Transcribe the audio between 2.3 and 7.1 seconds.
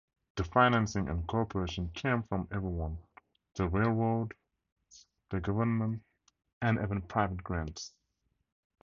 everyone-the railroads, the government, and even